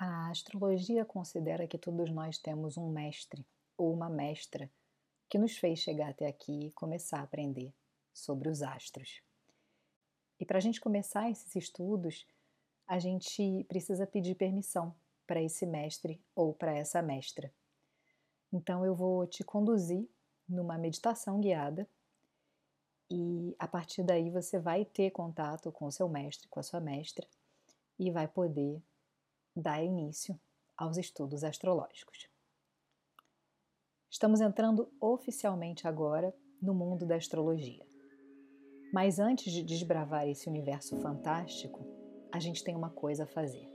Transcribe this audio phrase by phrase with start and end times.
[0.00, 3.44] A astrologia considera que todos nós temos um mestre
[3.76, 4.70] ou uma mestra
[5.28, 7.74] que nos fez chegar até aqui e começar a aprender
[8.14, 9.20] sobre os astros.
[10.38, 12.24] E para a gente começar esses estudos,
[12.86, 14.94] a gente precisa pedir permissão
[15.26, 17.52] para esse mestre ou para essa mestra.
[18.52, 20.08] Então eu vou te conduzir
[20.48, 21.88] numa meditação guiada
[23.10, 26.78] e a partir daí você vai ter contato com o seu mestre, com a sua
[26.78, 27.26] mestra
[27.98, 28.80] e vai poder
[29.60, 30.38] dar início
[30.76, 32.28] aos estudos astrológicos.
[34.10, 37.86] Estamos entrando oficialmente agora no mundo da astrologia.
[38.92, 41.84] Mas antes de desbravar esse universo fantástico,
[42.32, 43.68] a gente tem uma coisa a fazer: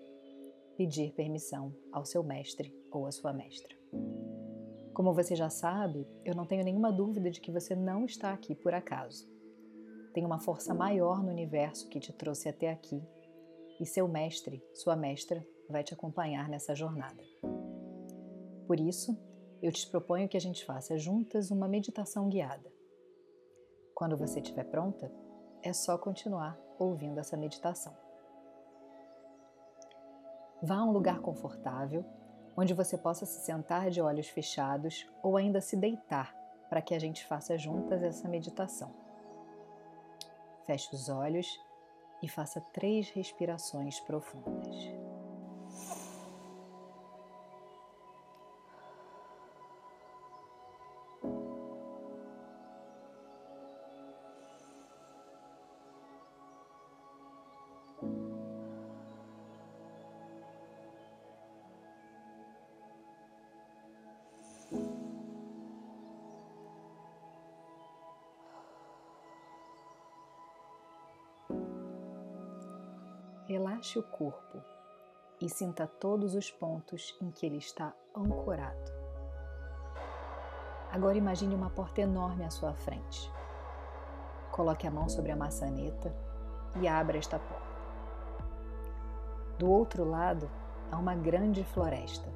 [0.75, 3.75] pedir permissão ao seu mestre ou à sua mestra.
[4.93, 8.55] Como você já sabe, eu não tenho nenhuma dúvida de que você não está aqui
[8.55, 9.27] por acaso.
[10.13, 13.03] Tem uma força maior no universo que te trouxe até aqui,
[13.79, 17.21] e seu mestre, sua mestra, vai te acompanhar nessa jornada.
[18.67, 19.17] Por isso,
[19.61, 22.71] eu te proponho que a gente faça juntas uma meditação guiada.
[23.95, 25.11] Quando você estiver pronta,
[25.61, 27.95] é só continuar ouvindo essa meditação.
[30.61, 32.05] Vá a um lugar confortável,
[32.55, 36.33] onde você possa se sentar de olhos fechados ou ainda se deitar
[36.69, 38.93] para que a gente faça juntas essa meditação.
[40.65, 41.47] Feche os olhos
[42.21, 45.02] e faça três respirações profundas.
[73.45, 74.63] Relaxe o corpo
[75.41, 78.89] e sinta todos os pontos em que ele está ancorado.
[80.89, 83.29] Agora imagine uma porta enorme à sua frente.
[84.49, 86.15] Coloque a mão sobre a maçaneta
[86.79, 87.67] e abra esta porta.
[89.59, 90.49] Do outro lado
[90.89, 92.29] há uma grande floresta.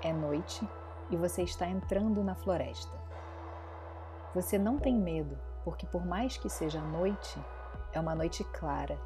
[0.00, 0.66] É noite
[1.10, 2.96] e você está entrando na floresta.
[4.34, 7.38] Você não tem medo, porque por mais que seja noite,
[7.92, 8.98] é uma noite clara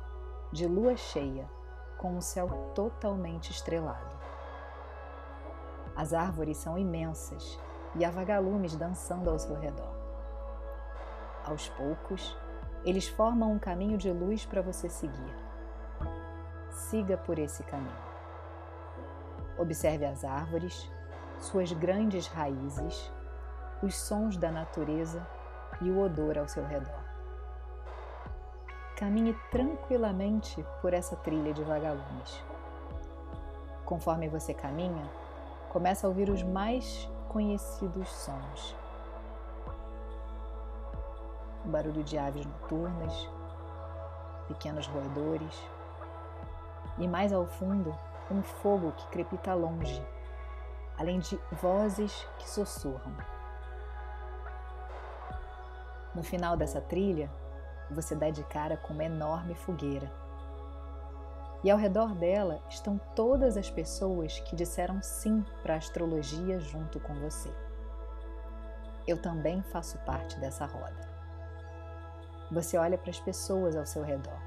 [0.53, 1.49] de lua cheia,
[1.97, 4.15] com o céu totalmente estrelado.
[5.97, 7.59] As árvores são imensas
[7.95, 9.95] e há vagalumes dançando ao seu redor.
[11.45, 12.37] Aos poucos,
[12.85, 15.35] eles formam um caminho de luz para você seguir.
[16.71, 18.13] Siga por esse caminho.
[19.59, 20.91] Observe as árvores,
[21.39, 23.11] suas grandes raízes,
[23.83, 25.27] os sons da natureza
[25.81, 27.12] e o odor ao seu redor.
[28.97, 32.45] Caminhe tranquilamente por essa trilha de vagalumes.
[33.85, 35.11] Conforme você caminha,
[35.71, 38.77] começa a ouvir os mais conhecidos sons.
[41.65, 43.29] O barulho de aves noturnas,
[44.47, 45.63] pequenos roedores
[46.99, 47.97] e mais ao fundo,
[48.31, 50.05] um fogo que crepita longe,
[50.99, 53.17] além de vozes que sussurram.
[56.15, 57.31] No final dessa trilha,
[57.93, 60.11] você dá de cara com uma enorme fogueira.
[61.65, 66.99] E ao redor dela estão todas as pessoas que disseram sim para a astrologia junto
[66.99, 67.53] com você.
[69.07, 71.09] Eu também faço parte dessa roda.
[72.51, 74.41] Você olha para as pessoas ao seu redor.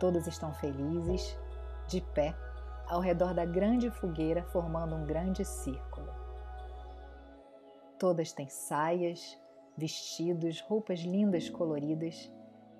[0.00, 1.38] Todas estão felizes,
[1.86, 2.34] de pé,
[2.88, 6.12] ao redor da grande fogueira, formando um grande círculo.
[7.98, 9.38] Todas têm saias,
[9.76, 12.30] vestidos, roupas lindas coloridas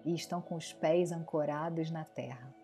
[0.05, 2.55] e estão com os pés ancorados na terra.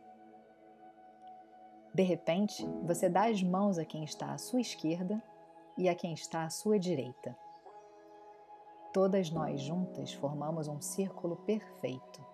[1.92, 5.22] De repente, você dá as mãos a quem está à sua esquerda
[5.76, 7.36] e a quem está à sua direita.
[8.92, 12.24] Todas nós juntas formamos um círculo perfeito.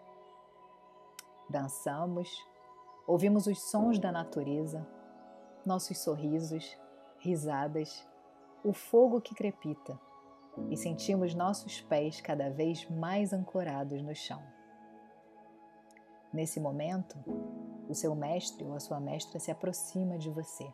[1.48, 2.28] Dançamos,
[3.06, 4.86] ouvimos os sons da natureza,
[5.64, 6.78] nossos sorrisos,
[7.18, 8.06] risadas,
[8.64, 9.98] o fogo que crepita
[10.70, 14.42] e sentimos nossos pés cada vez mais ancorados no chão.
[16.32, 17.16] Nesse momento,
[17.88, 20.72] o seu mestre ou a sua mestra se aproxima de você.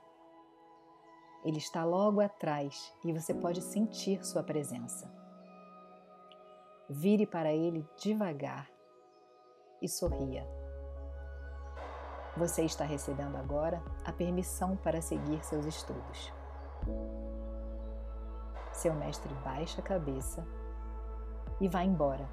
[1.44, 5.12] Ele está logo atrás e você pode sentir sua presença.
[6.88, 8.68] Vire para ele devagar
[9.80, 10.46] e sorria.
[12.36, 16.32] Você está recebendo agora a permissão para seguir seus estudos.
[18.72, 20.44] Seu mestre baixa a cabeça
[21.60, 22.28] e vai embora,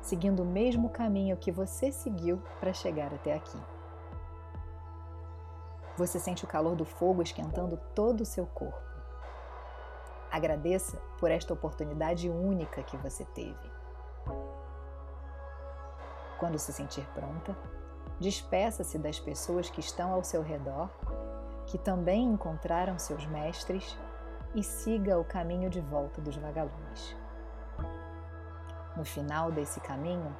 [0.00, 3.58] seguindo o mesmo caminho que você seguiu para chegar até aqui.
[5.96, 8.78] Você sente o calor do fogo esquentando todo o seu corpo.
[10.30, 13.72] Agradeça por esta oportunidade única que você teve.
[16.38, 17.56] Quando se sentir pronta,
[18.20, 20.88] despeça-se das pessoas que estão ao seu redor,
[21.66, 23.98] que também encontraram seus mestres,
[24.54, 27.16] e siga o caminho de volta dos vagalumes.
[28.96, 30.36] No final desse caminho,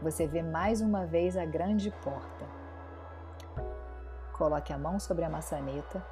[0.00, 2.46] você vê mais uma vez a grande porta.
[4.32, 6.02] Coloque a mão sobre a maçaneta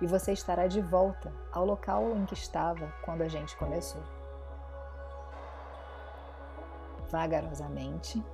[0.00, 4.02] e você estará de volta ao local em que estava quando a gente começou.
[7.10, 8.24] Vagarosamente,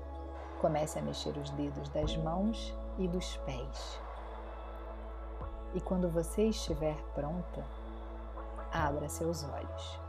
[0.61, 4.01] comece a mexer os dedos das mãos e dos pés.
[5.75, 7.65] E quando você estiver pronta,
[8.75, 10.01] abra seus olhos.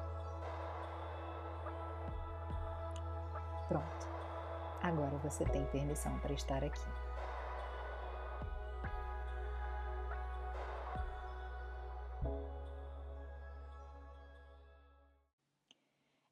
[3.67, 4.07] Pronto.
[4.81, 6.81] Agora você tem permissão para estar aqui.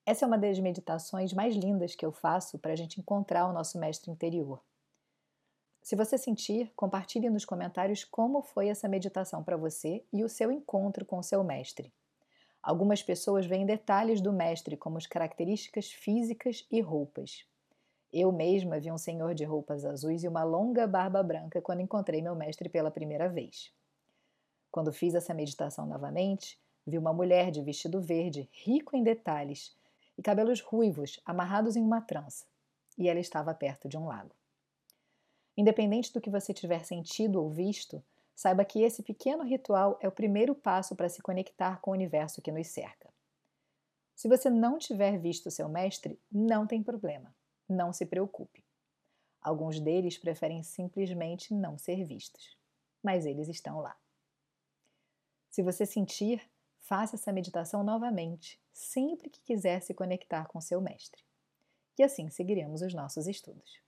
[0.05, 3.53] Essa é uma das meditações mais lindas que eu faço para a gente encontrar o
[3.53, 4.61] nosso mestre interior.
[5.81, 10.51] Se você sentir, compartilhe nos comentários como foi essa meditação para você e o seu
[10.51, 11.93] encontro com o seu mestre.
[12.63, 17.45] Algumas pessoas veem detalhes do mestre, como as características físicas e roupas.
[18.11, 22.21] Eu mesma vi um senhor de roupas azuis e uma longa barba branca quando encontrei
[22.21, 23.73] meu mestre pela primeira vez.
[24.71, 26.57] Quando fiz essa meditação novamente,
[26.87, 29.75] vi uma mulher de vestido verde, rico em detalhes,
[30.17, 32.45] e cabelos ruivos amarrados em uma trança,
[32.97, 34.33] e ela estava perto de um lago.
[35.57, 38.01] Independente do que você tiver sentido ou visto,
[38.35, 42.41] saiba que esse pequeno ritual é o primeiro passo para se conectar com o universo
[42.41, 43.13] que nos cerca.
[44.15, 47.35] Se você não tiver visto seu mestre, não tem problema.
[47.67, 48.63] Não se preocupe.
[49.41, 52.57] Alguns deles preferem simplesmente não ser vistos,
[53.03, 53.97] mas eles estão lá.
[55.49, 56.41] Se você sentir,
[56.79, 61.23] faça essa meditação novamente, sempre que quiser se conectar com seu mestre.
[61.97, 63.82] E assim seguiremos os nossos estudos.